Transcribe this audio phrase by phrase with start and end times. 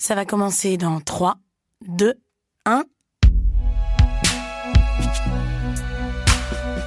[0.00, 1.38] Ça va commencer dans 3,
[1.88, 2.14] 2,
[2.66, 2.84] 1.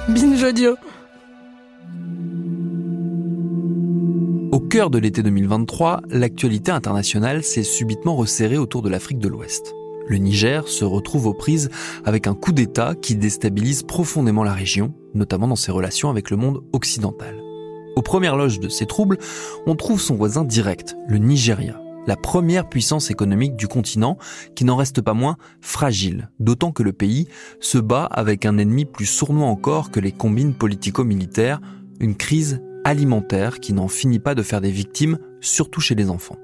[0.08, 0.46] Binge.
[4.50, 9.74] Au cœur de l'été 2023, l'actualité internationale s'est subitement resserrée autour de l'Afrique de l'Ouest.
[10.08, 11.68] Le Niger se retrouve aux prises
[12.06, 16.38] avec un coup d'État qui déstabilise profondément la région, notamment dans ses relations avec le
[16.38, 17.38] monde occidental.
[17.94, 19.18] Aux premières loges de ces troubles,
[19.66, 24.18] on trouve son voisin direct, le Nigeria, la première puissance économique du continent
[24.54, 27.28] qui n'en reste pas moins fragile, d'autant que le pays
[27.60, 31.60] se bat avec un ennemi plus sournois encore que les combines politico-militaires,
[32.00, 36.38] une crise alimentaire qui n'en finit pas de faire des victimes, surtout chez les enfants.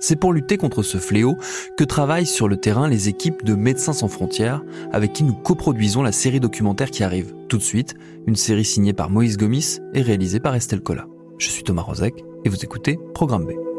[0.00, 1.38] C'est pour lutter contre ce fléau
[1.78, 4.62] que travaillent sur le terrain les équipes de Médecins sans frontières
[4.92, 7.94] avec qui nous coproduisons la série documentaire qui arrive tout de suite,
[8.26, 11.06] une série signée par Moïse Gomis et réalisée par Estelle Collat.
[11.38, 13.73] Je suis Thomas Rozek et vous écoutez Programme B.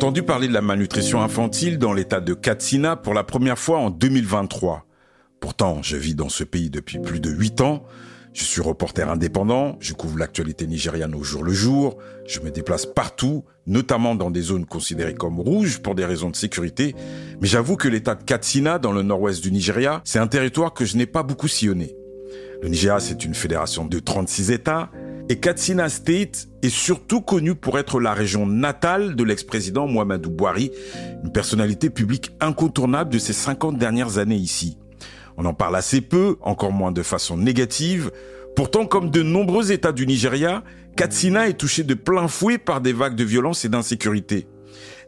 [0.00, 3.90] entendu parler de la malnutrition infantile dans l'état de Katsina pour la première fois en
[3.90, 4.86] 2023.
[5.40, 7.82] Pourtant, je vis dans ce pays depuis plus de 8 ans.
[8.32, 12.86] Je suis reporter indépendant, je couvre l'actualité nigériane au jour le jour, je me déplace
[12.86, 16.96] partout, notamment dans des zones considérées comme rouges pour des raisons de sécurité,
[17.42, 20.86] mais j'avoue que l'état de Katsina, dans le nord-ouest du Nigeria, c'est un territoire que
[20.86, 21.94] je n'ai pas beaucoup sillonné.
[22.62, 24.90] Le Nigeria, c'est une fédération de 36 États,
[25.30, 30.72] et Katsina State est surtout connue pour être la région natale de l'ex-président Muhammadu Buhari,
[31.22, 34.76] une personnalité publique incontournable de ces 50 dernières années ici.
[35.36, 38.10] On en parle assez peu, encore moins de façon négative.
[38.56, 40.64] Pourtant, comme de nombreux États du Nigeria,
[40.96, 44.48] Katsina est touché de plein fouet par des vagues de violence et d'insécurité.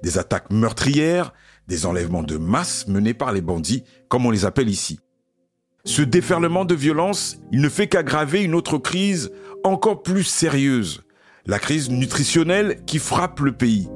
[0.04, 1.32] Des attaques meurtrières,
[1.66, 5.00] des enlèvements de masse menés par les bandits, comme on les appelle ici.
[5.84, 9.32] Ce déferlement de violence, il ne fait qu'aggraver une autre crise
[9.64, 11.02] encore plus sérieuse,
[11.46, 13.88] la crise nutritionnelle qui frappe le pays.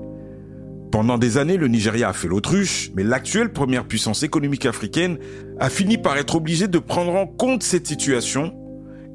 [0.93, 5.19] Pendant des années, le Nigeria a fait l'autruche, mais l'actuelle première puissance économique africaine
[5.59, 8.55] a fini par être obligée de prendre en compte cette situation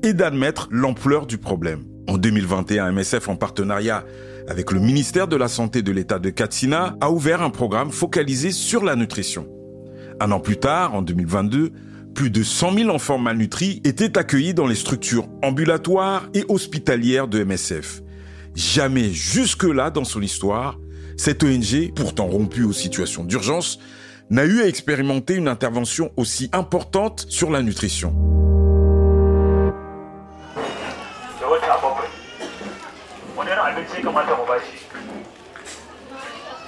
[0.03, 1.85] et d'admettre l'ampleur du problème.
[2.07, 4.03] En 2021, MSF, en partenariat
[4.47, 8.51] avec le ministère de la Santé de l'État de Katsina, a ouvert un programme focalisé
[8.51, 9.47] sur la nutrition.
[10.19, 11.71] Un an plus tard, en 2022,
[12.13, 17.43] plus de 100 000 enfants malnutris étaient accueillis dans les structures ambulatoires et hospitalières de
[17.43, 18.01] MSF.
[18.55, 20.77] Jamais jusque-là dans son histoire,
[21.17, 23.79] cette ONG, pourtant rompue aux situations d'urgence,
[24.29, 28.15] n'a eu à expérimenter une intervention aussi importante sur la nutrition.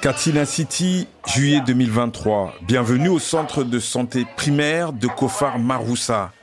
[0.03, 2.55] Katsina City, juillet 2023.
[2.67, 6.33] Bienvenue au centre de santé primaire de Kofar Maroussa.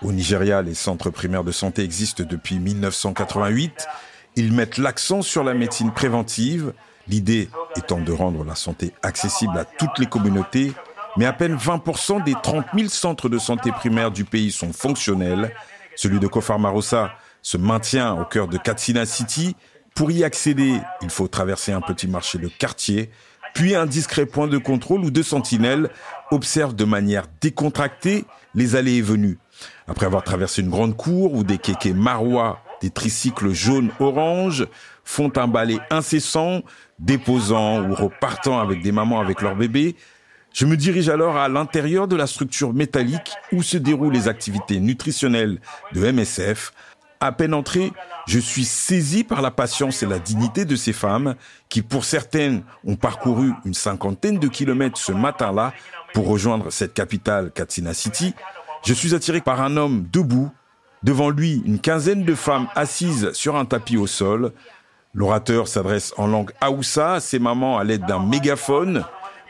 [0.00, 3.86] Au Nigeria, les centres primaires de santé existent depuis 1988.
[4.36, 6.72] Ils mettent l'accent sur la médecine préventive,
[7.08, 10.72] l'idée étant de rendre la santé accessible à toutes les communautés,
[11.18, 15.54] mais à peine 20% des 30 000 centres de santé primaire du pays sont fonctionnels.
[15.94, 19.56] Celui de Kofar Maroussa se maintient au cœur de Katsina City,
[19.94, 23.10] pour y accéder, il faut traverser un petit marché de quartier,
[23.54, 25.90] puis un discret point de contrôle où deux sentinelles
[26.30, 28.24] observent de manière décontractée
[28.54, 29.38] les allées et venues.
[29.88, 34.66] Après avoir traversé une grande cour où des kékés marois, des tricycles jaunes-orange
[35.04, 36.62] font un balai incessant,
[36.98, 39.96] déposant ou repartant avec des mamans avec leurs bébés,
[40.52, 44.80] je me dirige alors à l'intérieur de la structure métallique où se déroulent les activités
[44.80, 45.60] nutritionnelles
[45.92, 46.72] de MSF.
[47.20, 47.92] À peine entré,
[48.26, 51.34] je suis saisi par la patience et la dignité de ces femmes
[51.68, 55.72] qui, pour certaines, ont parcouru une cinquantaine de kilomètres ce matin-là
[56.12, 58.34] pour rejoindre cette capitale Katsina City.
[58.84, 60.50] Je suis attiré par un homme debout,
[61.02, 64.52] devant lui une quinzaine de femmes assises sur un tapis au sol.
[65.14, 69.04] L'orateur s'adresse en langue Haoussa à ses mamans à l'aide d'un mégaphone.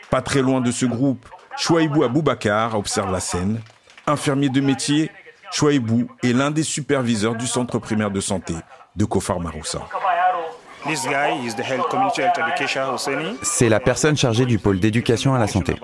[0.09, 1.27] Pas très loin de ce groupe,
[1.57, 3.61] Chouaïbou Aboubakar observe la scène.
[4.07, 5.11] Infirmier de métier,
[5.51, 8.55] Chouaïbou est l'un des superviseurs du centre primaire de santé
[8.95, 9.81] de Kofar Maroussa.
[13.43, 15.75] C'est la personne chargée du pôle d'éducation à la santé.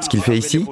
[0.00, 0.66] Ce qu'il fait ici,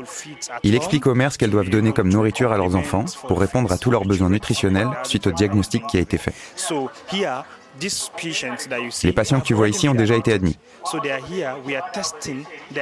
[0.63, 3.73] il explique aux mères ce qu'elles doivent donner comme nourriture à leurs enfants pour répondre
[3.73, 6.35] à tous leurs besoins nutritionnels suite au diagnostic qui a été fait.
[9.03, 10.59] Les patients que tu vois ici ont déjà été admis.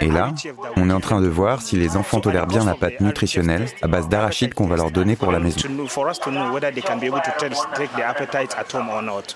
[0.01, 0.33] Et là,
[0.77, 3.89] on est en train de voir si les enfants tolèrent bien la pâte nutritionnelle à
[3.89, 5.61] base d'arachide qu'on va leur donner pour la maison.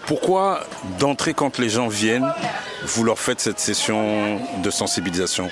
[0.06, 0.60] Pourquoi,
[0.99, 2.32] d'entrée, quand les gens viennent,
[2.84, 5.49] vous leur faites cette session de sensibilisation?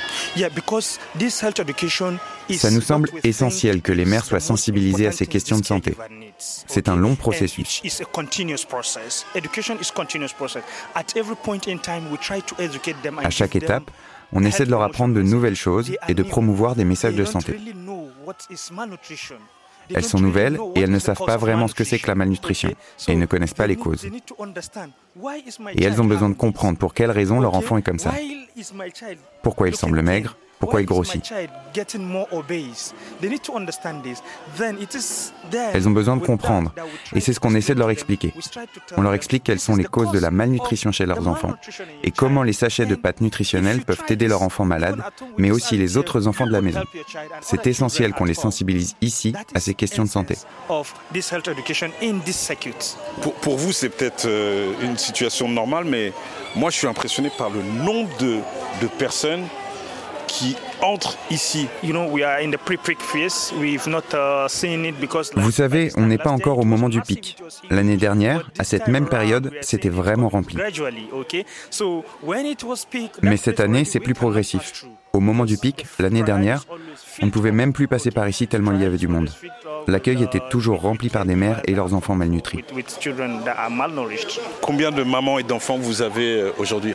[2.50, 5.96] Ça nous semble essentiel que les mères soient sensibilisées à ces questions de santé.
[6.38, 7.82] C'est un long processus.
[13.22, 13.90] À chaque étape,
[14.32, 17.58] on essaie de leur apprendre de nouvelles choses et de promouvoir des messages de santé.
[19.94, 22.72] Elles sont nouvelles et elles ne savent pas vraiment ce que c'est que la malnutrition.
[23.06, 24.04] et ne connaissent pas les causes.
[25.74, 28.12] Et elles ont besoin de comprendre pour quelles raisons leur enfant est comme ça.
[29.42, 30.36] Pourquoi il semble maigre?
[30.58, 31.32] Pourquoi il grossit
[35.72, 36.72] Elles ont besoin de comprendre,
[37.14, 38.32] et c'est ce qu'on essaie de leur expliquer.
[38.96, 41.54] On leur explique quelles sont les causes de la malnutrition chez leurs enfants,
[42.02, 45.02] et comment les sachets de pâtes nutritionnelles peuvent aider leur enfant malade,
[45.36, 46.82] mais aussi les autres enfants de la maison.
[47.40, 50.36] C'est essentiel qu'on les sensibilise ici à ces questions de santé.
[53.42, 56.12] Pour, vous, c'est peut-être euh, une situation normale, mais
[56.54, 58.38] moi, je suis impressionné par le nombre de,
[58.80, 59.44] de personnes
[60.36, 61.68] qui entrent ici.
[65.36, 67.36] Vous savez, on n'est pas encore au moment du pic.
[67.70, 70.58] L'année dernière, à cette même période, c'était vraiment rempli.
[73.22, 74.84] Mais cette année, c'est plus progressif.
[75.14, 76.66] Au moment du pic, l'année dernière,
[77.22, 79.30] on ne pouvait même plus passer par ici tellement il y avait du monde.
[79.86, 82.64] L'accueil était toujours rempli par des mères et leurs enfants malnutris.
[84.60, 86.94] Combien de mamans et d'enfants vous avez euh, aujourd'hui?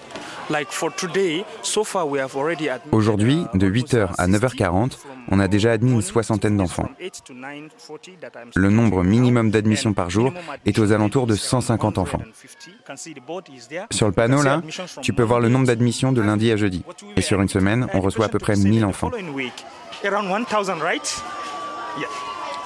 [2.92, 4.98] Aujourd'hui, de 8h à 9h40,
[5.30, 6.89] on a déjà admis une soixantaine d'enfants.
[8.56, 10.33] Le nombre minimum d'admissions par jour
[10.65, 12.21] est aux alentours de 150 enfants.
[13.92, 14.62] Sur le panneau, là,
[15.01, 16.83] tu peux voir le nombre d'admissions de lundi à jeudi.
[17.15, 19.12] Et sur une semaine, on reçoit à peu près 1000 enfants.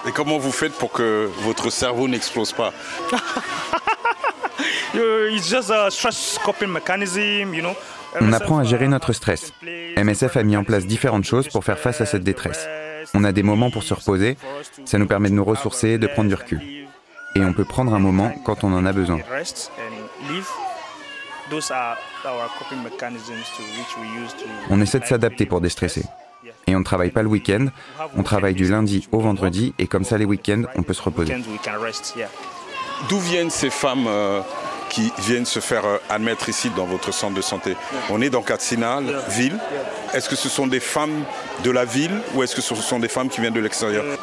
[0.07, 2.73] Et comment vous faites pour que votre cerveau n'explose pas?
[8.21, 9.53] On apprend à gérer notre stress.
[9.97, 12.68] MSF a mis en place différentes choses pour faire face à cette détresse.
[13.13, 14.38] On a des moments pour se reposer,
[14.86, 16.62] ça nous permet de nous ressourcer, de prendre du recul.
[17.36, 19.19] Et on peut prendre un moment quand on en a besoin.
[24.69, 26.03] On essaie de s'adapter pour déstresser.
[26.68, 27.68] Et on ne travaille pas le week-end,
[28.18, 31.36] on travaille du lundi au vendredi et comme ça les week-ends, on peut se reposer.
[33.09, 34.42] D'où viennent ces femmes euh,
[34.89, 37.75] qui viennent se faire euh, admettre ici dans votre centre de santé
[38.09, 38.99] On est dans Katsina,
[39.29, 39.57] ville.
[40.13, 41.23] Est-ce que ce sont des femmes
[41.63, 44.03] de la ville ou est-ce que ce sont des femmes qui viennent de l'extérieur?
[44.03, 44.17] Uh,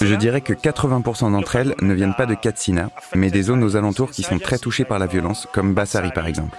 [0.00, 3.76] Je dirais que 80% d'entre elles ne viennent pas de Katsina, mais des zones aux
[3.76, 6.56] alentours qui sont très touchées par la violence, comme Bassari par exemple.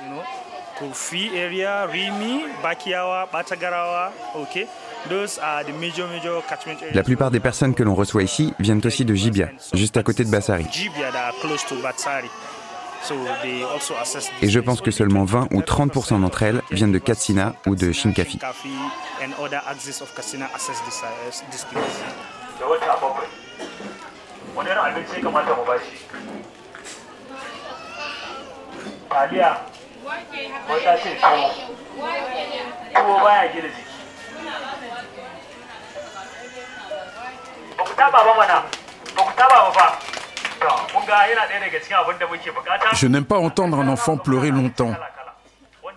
[6.94, 10.24] La plupart des personnes que l'on reçoit ici viennent aussi de Jibia, juste à côté
[10.24, 10.66] de Bassari.
[14.42, 17.92] Et je pense que seulement 20 ou 30% d'entre elles viennent de Katsina ou de
[17.92, 18.40] Shinkafi.
[42.94, 44.94] Je n'aime pas entendre un enfant pleurer longtemps.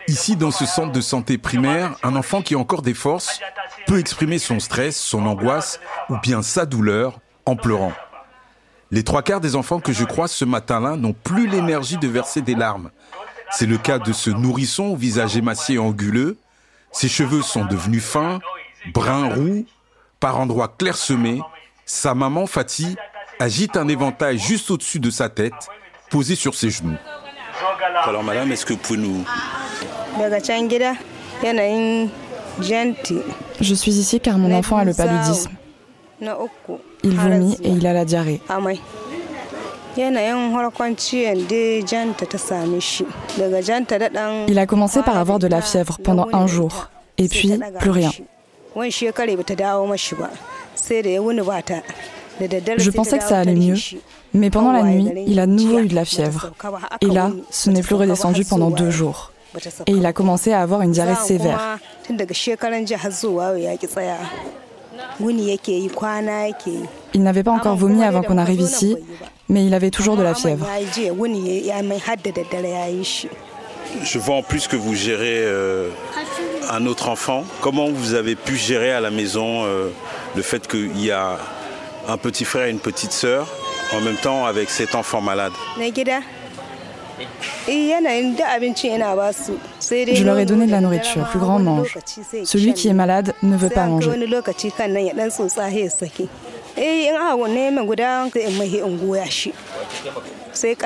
[0.08, 3.40] Ici, dans ce centre de santé primaire, un enfant qui a encore des forces
[3.86, 7.92] peut exprimer son stress, son angoisse ou bien sa douleur en pleurant.
[8.92, 12.40] Les trois quarts des enfants que je croise ce matin-là n'ont plus l'énergie de verser
[12.40, 12.90] des larmes.
[13.50, 16.36] C'est le cas de ce nourrisson au visage émacié et anguleux.
[16.92, 18.38] Ses cheveux sont devenus fins,
[18.92, 19.66] bruns roux,
[20.20, 21.40] par endroits clairsemés.
[21.88, 22.96] Sa maman, Fatih,
[23.38, 25.52] agite un éventail juste au-dessus de sa tête,
[26.10, 26.96] posé sur ses genoux.
[28.02, 29.24] Alors madame, est-ce que vous pouvez nous...
[33.60, 35.52] Je suis ici car mon enfant a le paludisme.
[37.04, 38.40] Il vomit et il a la diarrhée.
[44.48, 48.10] Il a commencé par avoir de la fièvre pendant un jour, et puis plus rien.
[52.78, 53.76] Je pensais que ça allait mieux,
[54.34, 56.52] mais pendant la nuit, il a de nouveau eu de la fièvre.
[57.00, 59.32] Et là, ce n'est plus redescendu pendant deux jours.
[59.86, 61.78] Et il a commencé à avoir une diarrhée sévère.
[67.14, 68.96] Il n'avait pas encore vomi avant qu'on arrive ici,
[69.48, 70.66] mais il avait toujours de la fièvre.
[74.02, 75.88] Je vois en plus que vous gérez euh,
[76.70, 77.44] un autre enfant.
[77.60, 79.88] Comment vous avez pu gérer à la maison euh,
[80.36, 81.38] le fait qu'il y a
[82.08, 83.48] un petit frère et une petite sœur
[83.94, 85.52] en même temps avec cet enfant malade.
[89.80, 91.96] Je leur ai donné de la nourriture, plus grand mange.
[92.44, 94.10] Celui qui est malade ne veut pas manger.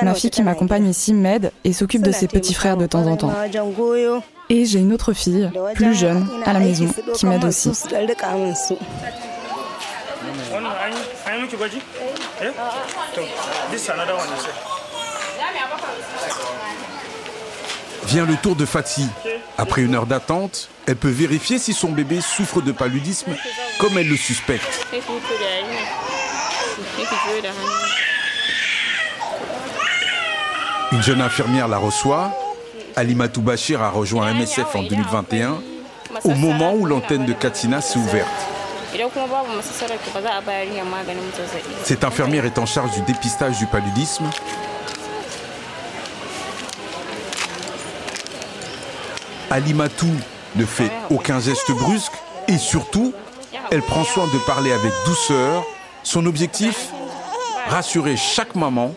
[0.01, 3.17] Ma fille qui m'accompagne ici m'aide et s'occupe de ses petits frères de temps en
[3.17, 3.33] temps.
[4.49, 7.71] Et j'ai une autre fille, plus jeune, à la maison, qui m'aide aussi.
[18.05, 19.07] Vient le tour de Fatih.
[19.57, 23.35] Après une heure d'attente, elle peut vérifier si son bébé souffre de paludisme,
[23.79, 24.87] comme elle le suspecte.
[30.91, 32.31] Une jeune infirmière la reçoit.
[32.95, 35.61] Alimatou Bachir a rejoint MSF en 2021,
[36.23, 38.50] au moment où l'antenne de Katina s'est ouverte.
[41.83, 44.25] Cette infirmière est en charge du dépistage du paludisme.
[49.49, 50.07] Alimatou
[50.55, 52.13] ne fait aucun geste brusque
[52.47, 53.13] et surtout,
[53.71, 55.63] elle prend soin de parler avec douceur.
[56.03, 56.89] Son objectif
[57.67, 58.93] Rassurer chaque maman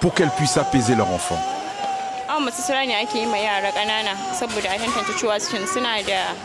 [0.00, 1.38] pour qu'elle puisse apaiser leur enfant.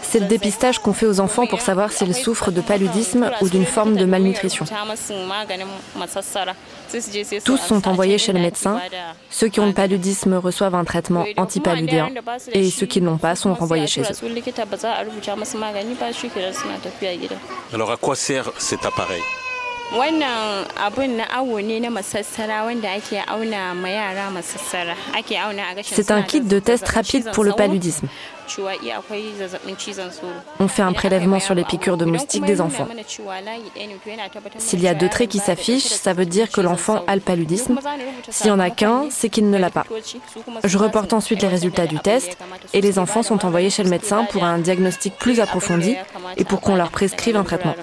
[0.02, 3.66] C'est le dépistage qu'on fait aux enfants pour savoir s'ils souffrent de paludisme ou d'une
[3.66, 4.66] forme de malnutrition.
[7.44, 8.80] Tous sont envoyés chez le médecin.
[9.30, 12.10] Ceux qui ont le paludisme reçoivent un traitement antipaludéen
[12.52, 14.30] et ceux qui ne l'ont pas sont renvoyés chez eux.
[17.74, 19.22] Alors à quoi sert cet appareil?
[25.84, 28.08] C'est un kit de test rapide pour le paludisme.
[30.60, 32.88] On fait un prélèvement sur les piqûres de moustiques des enfants.
[34.58, 37.80] S'il y a deux traits qui s'affichent, ça veut dire que l'enfant a le paludisme.
[38.30, 39.86] S'il n'y en a qu'un, c'est qu'il ne l'a pas.
[40.64, 42.38] Je reporte ensuite les résultats du test
[42.74, 45.96] et les enfants sont envoyés chez le médecin pour un diagnostic plus approfondi
[46.36, 47.76] et pour qu'on leur prescrive un traitement.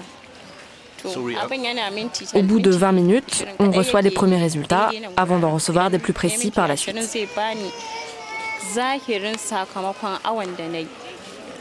[2.33, 6.13] Au bout de 20 minutes, on reçoit les premiers résultats avant d'en recevoir des plus
[6.13, 6.95] précis par la suite.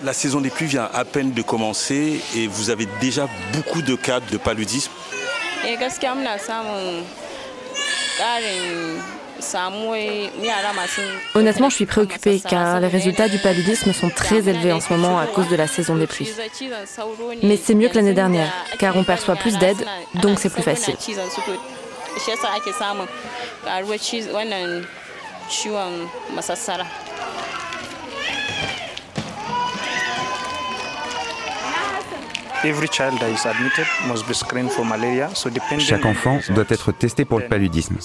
[0.02, 3.94] La saison des pluies vient à peine de commencer et vous avez déjà beaucoup de
[3.94, 4.90] cas de paludisme.
[11.34, 15.18] Honnêtement, je suis préoccupée car les résultats du paludisme sont très élevés en ce moment
[15.18, 16.30] à cause de la saison des pluies.
[17.42, 19.84] Mais c'est mieux que l'année dernière car on perçoit plus d'aide,
[20.14, 20.94] donc c'est plus facile.
[35.78, 37.97] Chaque enfant doit être testé pour le paludisme.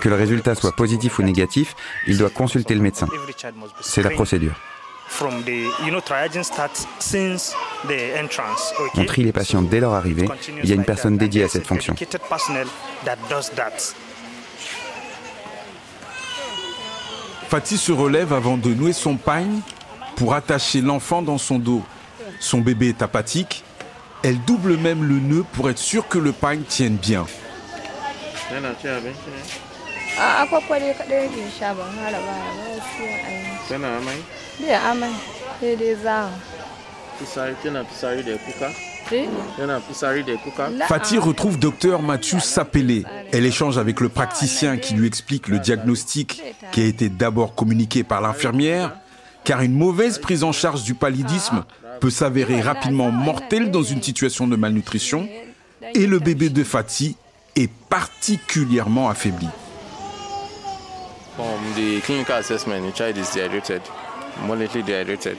[0.00, 1.74] Que le résultat soit positif ou négatif,
[2.06, 3.06] il doit consulter le médecin.
[3.80, 4.54] C'est la procédure.
[8.96, 10.28] On trie les patients dès leur arrivée.
[10.62, 11.94] Il y a une personne dédiée à cette fonction.
[17.48, 19.60] Fatih se relève avant de nouer son pagne
[20.14, 21.82] pour attacher l'enfant dans son dos.
[22.38, 23.64] Son bébé est apathique
[24.22, 27.26] elle double même le nœud pour être sûre que le pagne tienne bien.
[40.86, 43.04] Fatih retrouve docteur Mathieu Sapélé.
[43.32, 48.04] Elle échange avec le praticien qui lui explique le diagnostic qui a été d'abord communiqué
[48.04, 48.96] par l'infirmière,
[49.44, 51.64] car une mauvaise prise en charge du paludisme
[52.00, 55.28] peut s'avérer rapidement mortel dans une situation de malnutrition
[55.94, 57.16] et le bébé de Fatih
[57.56, 59.48] est particulièrement affaibli.
[61.36, 63.82] From the clinical assessment, the child is dehydrated,
[64.46, 65.38] moderately dehydrated.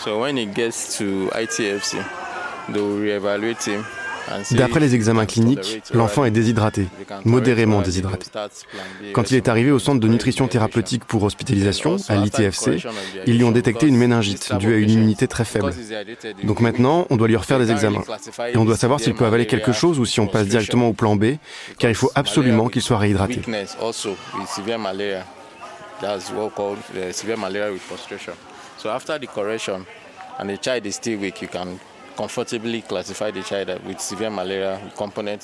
[0.00, 1.98] So when it gets to ITFC,
[2.72, 3.84] they will reevaluate him
[4.52, 6.86] D'après les examens cliniques, l'enfant est déshydraté,
[7.24, 8.26] modérément déshydraté.
[9.12, 12.84] Quand il est arrivé au centre de nutrition thérapeutique pour hospitalisation, à l'ITFC,
[13.26, 15.72] ils lui ont détecté une méningite due à une immunité très faible.
[16.44, 18.02] Donc maintenant, on doit lui refaire des examens.
[18.52, 20.92] Et on doit savoir s'il peut avaler quelque chose ou si on passe directement au
[20.92, 21.36] plan B,
[21.78, 23.40] car il faut absolument qu'il soit réhydraté.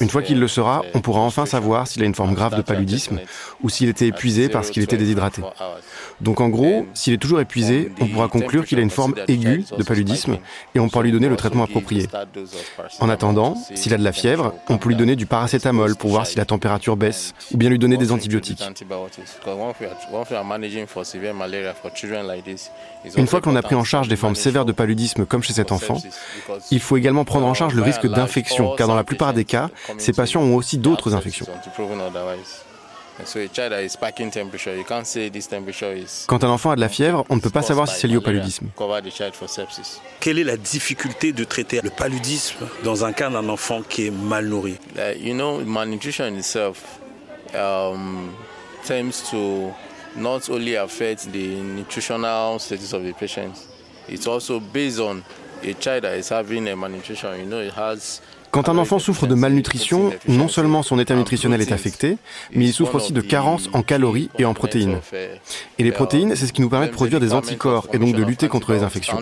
[0.01, 2.63] Une fois qu'il le sera, on pourra enfin savoir s'il a une forme grave de
[2.63, 3.21] paludisme
[3.63, 5.43] ou s'il était épuisé parce qu'il était déshydraté.
[6.21, 9.65] Donc en gros, s'il est toujours épuisé, on pourra conclure qu'il a une forme aiguë
[9.77, 10.39] de paludisme
[10.75, 12.09] et on pourra lui donner le traitement approprié.
[13.01, 16.27] En attendant, s'il a de la fièvre, on peut lui donner du paracétamol pour voir
[16.27, 18.63] si la température baisse ou bien lui donner des antibiotiques.
[23.17, 25.73] Une fois qu'on a pris en charge des formes sévères de paludisme comme chez cet
[25.73, 25.99] enfant,
[26.71, 29.71] il faut également prendre en charge le risque d'infection, car dans la plupart des cas,
[29.99, 31.47] ces patients ont aussi d'autres infections.
[36.27, 38.17] Quand un enfant a de la fièvre, on ne peut pas savoir si c'est lié
[38.17, 38.69] au paludisme.
[40.21, 44.11] Quelle est la difficulté de traiter le paludisme dans un cas d'un enfant qui est
[44.11, 44.79] mal nourri?
[45.21, 46.99] You know, malnutrition itself
[47.55, 48.31] um,
[48.87, 49.73] tends to
[50.17, 53.53] not only affect the nutritional status of the patient,
[54.09, 55.23] it's also based on
[55.65, 57.39] a child that is having a malnutrition.
[57.41, 58.21] You know, it has
[58.53, 62.19] Quand un enfant souffre de malnutrition, non seulement son état nutritionnel est affecté,
[62.53, 65.01] mais il souffre aussi de carences en calories et en protéines.
[65.79, 68.23] Et les protéines, c'est ce qui nous permet de produire des anticorps et donc de
[68.23, 69.17] lutter contre les infections.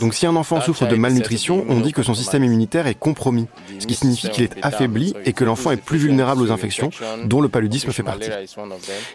[0.00, 3.46] Donc si un enfant souffre de malnutrition, on dit que son système immunitaire est compromis,
[3.78, 6.90] ce qui signifie qu'il est affaibli et que l'enfant est plus vulnérable aux infections,
[7.24, 8.28] dont le paludisme fait partie.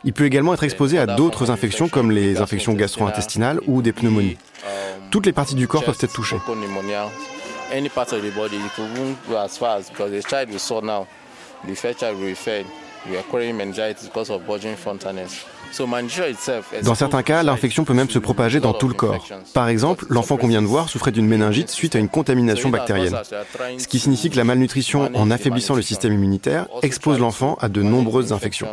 [0.04, 4.38] Il peut également être exposé à d'autres infections comme les infections gastro-intestinales ou des pneumonies.
[5.10, 6.38] Toutes les parties du corps peuvent être touchées.
[16.84, 19.28] Dans certains cas, l'infection peut même se propager dans tout le corps.
[19.54, 23.18] Par exemple, l'enfant qu'on vient de voir souffrait d'une méningite suite à une contamination bactérienne.
[23.78, 27.82] Ce qui signifie que la malnutrition, en affaiblissant le système immunitaire, expose l'enfant à de
[27.82, 28.68] nombreuses infections.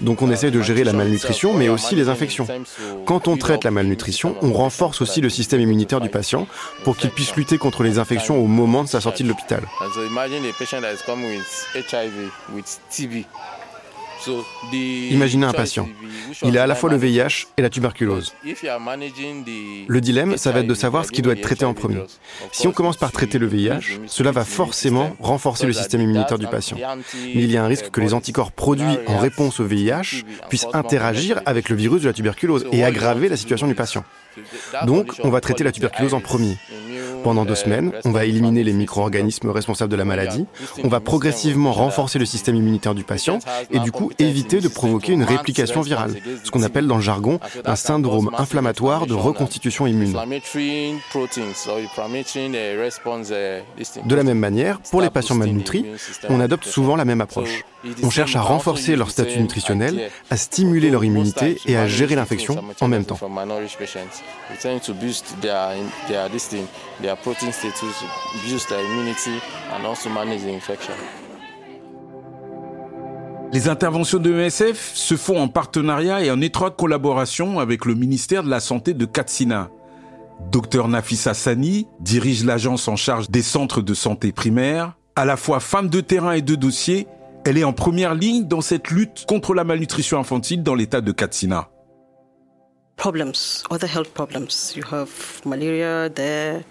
[0.00, 2.46] Donc on essaie de gérer la malnutrition, mais aussi les infections.
[3.06, 6.46] Quand on traite la malnutrition, on renforce aussi le système immunitaire du patient
[6.84, 9.62] pour qu'il puisse lutter contre les infections au moment de sa sortie de l'hôpital.
[14.72, 15.88] Imaginez un patient.
[16.44, 18.34] Il a à la fois le VIH et la tuberculose.
[18.44, 22.02] Le dilemme, ça va être de savoir ce qui doit être traité en premier.
[22.52, 26.46] Si on commence par traiter le VIH, cela va forcément renforcer le système immunitaire du
[26.46, 26.76] patient.
[26.78, 30.66] Mais il y a un risque que les anticorps produits en réponse au VIH puissent
[30.72, 34.04] interagir avec le virus de la tuberculose et aggraver la situation du patient.
[34.84, 36.58] Donc, on va traiter la tuberculose en premier.
[37.24, 40.46] Pendant deux semaines, on va éliminer les micro-organismes responsables de la maladie,
[40.84, 43.38] on va progressivement renforcer le système immunitaire du patient
[43.70, 47.40] et du coup éviter de provoquer une réplication virale, ce qu'on appelle dans le jargon
[47.64, 50.16] un syndrome inflammatoire de reconstitution immune.
[54.04, 55.86] De la même manière, pour les patients malnutris,
[56.28, 57.64] on adopte souvent la même approche.
[58.02, 62.62] On cherche à renforcer leur statut nutritionnel, à stimuler leur immunité et à gérer l'infection
[62.80, 63.18] en même temps.
[73.52, 78.42] Les interventions de l'ESF se font en partenariat et en étroite collaboration avec le ministère
[78.42, 79.70] de la Santé de Katsina.
[80.50, 84.94] Docteur Nafisa Sani dirige l'agence en charge des centres de santé primaires.
[85.14, 87.06] À la fois femme de terrain et de dossier,
[87.46, 91.12] elle est en première ligne dans cette lutte contre la malnutrition infantile dans l'état de
[91.12, 91.68] Katsina.
[92.96, 94.74] Problems, other health problems?
[94.74, 95.08] You have
[95.44, 96.64] malaria there.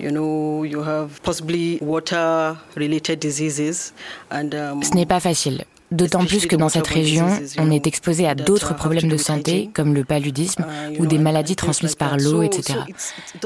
[0.00, 3.92] You know, you have possibly water-related diseases.
[4.30, 5.64] And, um, Ce n'est pas facile.
[5.94, 7.28] D'autant plus que dans cette région,
[7.58, 10.66] on est exposé à d'autres problèmes de santé, comme le paludisme
[10.98, 12.80] ou des maladies transmises par l'eau, etc.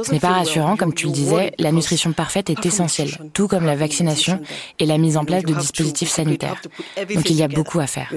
[0.02, 3.66] Ce n'est pas rassurant, comme tu le disais, la nutrition parfaite est essentielle, tout comme
[3.66, 4.40] la vaccination
[4.78, 6.61] et la mise en place de dispositifs sanitaires.
[7.14, 8.12] Donc il y a beaucoup à faire.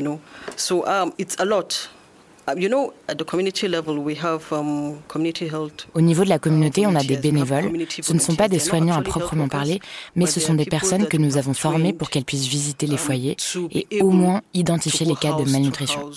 [5.93, 7.71] Au niveau de la communauté, on a des bénévoles.
[8.01, 9.79] Ce ne sont pas des soignants à proprement parler,
[10.15, 12.99] mais ce sont des personnes que nous avons formées pour qu'elles puissent visiter les um,
[12.99, 13.37] foyers
[13.71, 16.09] et au moins identifier les cas de malnutrition.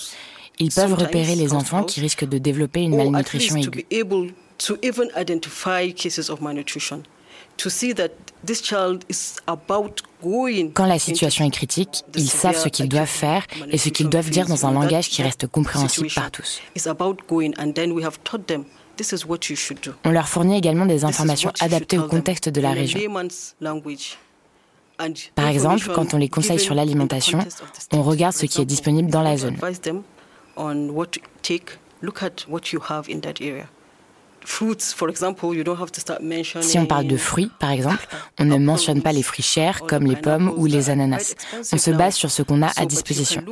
[0.59, 3.87] Ils peuvent repérer les enfants qui risquent de développer une malnutrition aiguë.
[10.75, 14.31] Quand la situation est critique, ils savent ce qu'ils doivent faire et ce qu'ils doivent
[14.31, 16.61] dire dans un langage qui reste compréhensible par tous.
[20.05, 23.01] On leur fournit également des informations adaptées au contexte de la région.
[25.35, 27.41] Par exemple, quand on les conseille sur l'alimentation,
[27.93, 29.57] on regarde ce qui est disponible dans la zone.
[36.61, 38.07] Si on parle de fruits, par exemple,
[38.39, 41.35] on ne mentionne pas les fruits chers comme les pommes ou les ananas.
[41.73, 43.43] On se base sur ce qu'on a à disposition.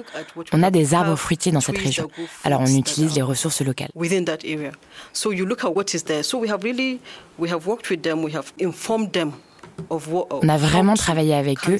[0.52, 2.08] On a des arbres fruitiers dans cette région,
[2.44, 3.90] alors on utilise les ressources locales.
[9.88, 11.78] On a vraiment travaillé avec eux.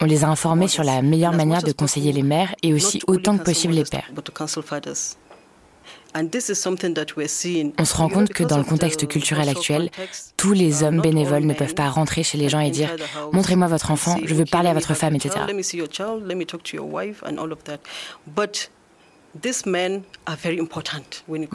[0.00, 3.36] On les a informés sur la meilleure manière de conseiller les mères et aussi autant
[3.36, 4.10] que possible les pères.
[6.14, 9.90] On se rend compte que dans le contexte culturel actuel,
[10.36, 12.94] tous les hommes bénévoles ne peuvent pas rentrer chez les gens et dire⁇
[13.32, 15.40] Montrez-moi votre enfant, je veux parler à votre femme, etc.
[15.48, 15.62] Mais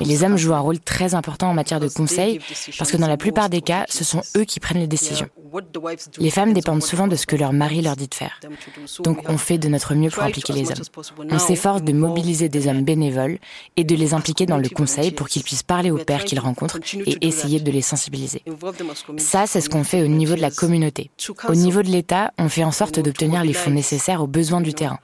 [0.06, 2.40] les hommes jouent un rôle très important en matière de conseil
[2.78, 5.28] parce que dans la plupart des cas, ce sont eux qui prennent les décisions.
[6.20, 8.40] Les femmes dépendent souvent de ce que leur mari leur dit de faire.
[9.04, 11.06] Donc on fait de notre mieux pour impliquer les hommes.
[11.30, 13.38] On s'efforce de mobiliser des hommes bénévoles
[13.76, 16.80] et de les impliquer dans le conseil pour qu'ils puissent parler aux pères qu'ils rencontrent
[17.06, 18.42] et essayer de les sensibiliser.
[19.18, 21.12] Ça, c'est ce qu'on fait au niveau de la communauté.
[21.48, 24.74] Au niveau de l'État, on fait en sorte d'obtenir les fonds nécessaires aux besoins du
[24.74, 25.00] terrain.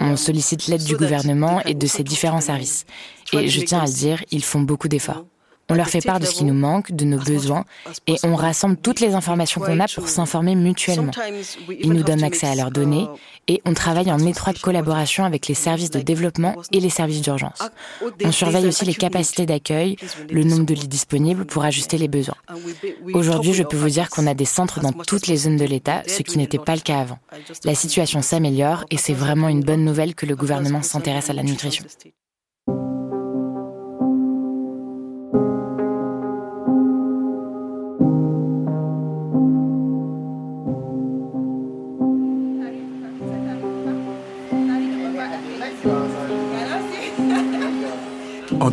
[0.00, 2.84] On sollicite l'aide du gouvernement et de ses différents services.
[3.32, 5.24] Et je tiens à le dire, ils font beaucoup d'efforts.
[5.70, 7.64] On leur fait part de ce qui nous manque, de nos besoins,
[8.06, 11.12] et on rassemble toutes les informations qu'on a pour s'informer mutuellement.
[11.68, 13.06] Ils nous donnent accès à leurs données,
[13.48, 17.58] et on travaille en étroite collaboration avec les services de développement et les services d'urgence.
[18.24, 19.96] On surveille aussi les capacités d'accueil,
[20.30, 22.36] le nombre de lits disponibles pour ajuster les besoins.
[23.12, 26.02] Aujourd'hui, je peux vous dire qu'on a des centres dans toutes les zones de l'État,
[26.06, 27.18] ce qui n'était pas le cas avant.
[27.64, 31.42] La situation s'améliore, et c'est vraiment une bonne nouvelle que le gouvernement s'intéresse à la
[31.42, 31.84] nutrition.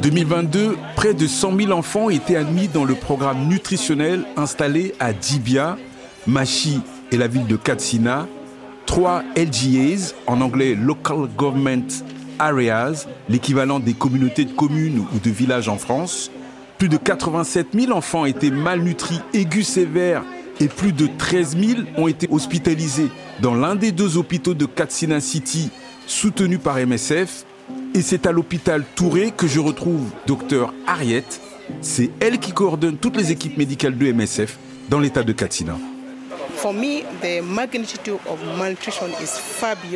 [0.05, 5.77] 2022, près de 100 000 enfants étaient admis dans le programme nutritionnel installé à Dibia,
[6.27, 6.79] Machi
[7.11, 8.27] et la ville de Katsina,
[8.85, 11.87] trois LGAs, en anglais Local Government
[12.37, 16.29] Areas, l'équivalent des communautés de communes ou de villages en France.
[16.77, 20.21] Plus de 87 000 enfants étaient malnutris aigus sévères
[20.59, 23.09] et plus de 13 000 ont été hospitalisés
[23.41, 25.71] dans l'un des deux hôpitaux de Katsina City
[26.05, 27.43] soutenus par MSF
[27.95, 31.39] et c'est à l'hôpital Touré que je retrouve docteur Ariette.
[31.81, 34.58] C'est elle qui coordonne toutes les équipes médicales de MSF
[34.89, 35.77] dans l'état de Katsina.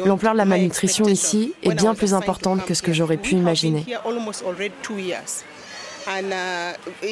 [0.06, 3.86] L'ampleur de la malnutrition ici est bien plus importante que ce que j'aurais pu imaginer.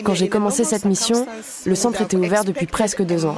[0.04, 1.28] Quand j'ai commencé cette mission,
[1.66, 3.36] le centre était ouvert depuis presque deux ans.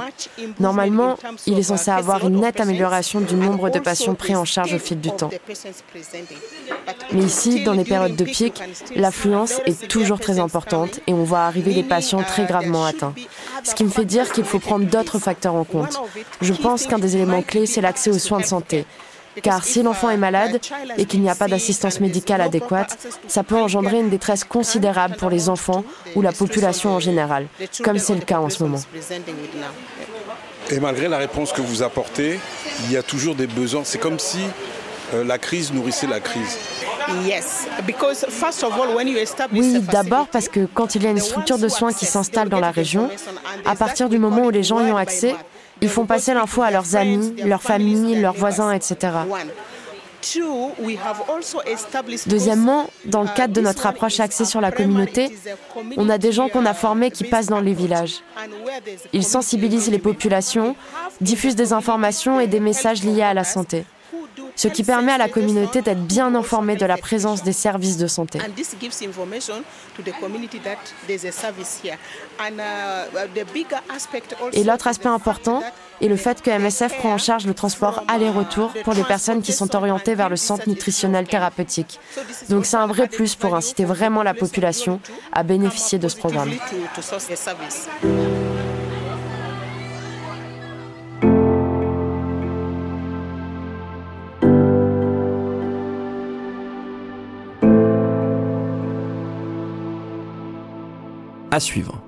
[0.58, 4.74] Normalement, il est censé avoir une nette amélioration du nombre de patients pris en charge
[4.74, 5.30] au fil du temps.
[7.12, 8.60] Mais ici, dans les périodes de pic,
[8.96, 13.14] l'affluence est toujours très importante et on voit arriver des patients très gravement atteints.
[13.64, 16.00] Ce qui me fait dire qu'il faut prendre d'autres facteurs en compte.
[16.40, 18.86] Je pense qu'un des éléments clés, c'est l'accès aux soins de santé.
[19.42, 20.60] Car si l'enfant est malade
[20.98, 25.30] et qu'il n'y a pas d'assistance médicale adéquate, ça peut engendrer une détresse considérable pour
[25.30, 25.84] les enfants
[26.16, 27.46] ou la population en général,
[27.82, 28.80] comme c'est le cas en ce moment.
[30.70, 32.38] Et malgré la réponse que vous apportez,
[32.84, 33.82] il y a toujours des besoins.
[33.84, 34.38] C'est comme si
[35.14, 36.58] euh, la crise nourrissait la crise.
[39.52, 42.60] Oui, d'abord parce que quand il y a une structure de soins qui s'installe dans
[42.60, 43.10] la région,
[43.64, 45.34] à partir du moment où les gens y ont accès,
[45.80, 48.96] ils font passer l'info à leurs amis, leurs familles, leurs voisins, etc.
[52.26, 55.34] Deuxièmement, dans le cadre de notre approche axée sur la communauté,
[55.96, 58.16] on a des gens qu'on a formés qui passent dans les villages.
[59.12, 60.76] Ils sensibilisent les populations,
[61.20, 63.84] diffusent des informations et des messages liés à la santé
[64.60, 68.06] ce qui permet à la communauté d'être bien informée de la présence des services de
[68.06, 68.38] santé.
[74.52, 75.62] Et l'autre aspect important
[76.02, 79.54] est le fait que MSF prend en charge le transport aller-retour pour les personnes qui
[79.54, 81.98] sont orientées vers le centre nutritionnel thérapeutique.
[82.50, 85.00] Donc c'est un vrai plus pour inciter vraiment la population
[85.32, 86.50] à bénéficier de ce programme.
[101.52, 102.00] À suivre.